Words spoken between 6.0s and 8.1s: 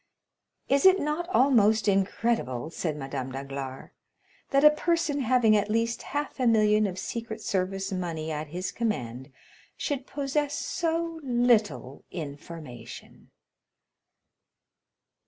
half a million of secret service